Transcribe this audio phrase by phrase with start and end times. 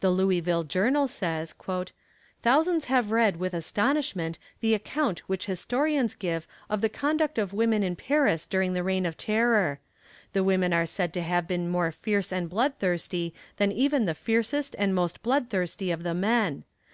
[0.00, 1.54] The Louisville Journal says:
[2.40, 7.82] "Thousands have read with astonishment the account which historians give of the conduct of women
[7.82, 9.78] in Paris during the Reign of Terror.
[10.32, 14.74] The women are said to have been more fierce and bloodthirsty than even the fiercest
[14.78, 16.64] and most bloodthirsty of the men.